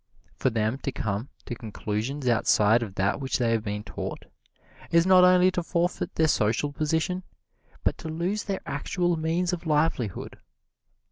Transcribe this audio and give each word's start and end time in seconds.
For 0.35 0.49
them 0.49 0.79
to 0.79 0.91
come 0.91 1.29
to 1.45 1.53
conclusions 1.53 2.27
outside 2.27 2.81
of 2.81 2.95
that 2.95 3.19
which 3.21 3.37
they 3.37 3.51
have 3.51 3.63
been 3.63 3.83
taught, 3.83 4.25
is 4.89 5.05
not 5.05 5.23
only 5.23 5.51
to 5.51 5.61
forfeit 5.61 6.15
their 6.15 6.27
social 6.27 6.71
position, 6.73 7.21
but 7.83 7.99
to 7.99 8.09
lose 8.09 8.45
their 8.45 8.61
actual 8.65 9.15
means 9.15 9.53
of 9.53 9.67
livelihood. 9.67 10.39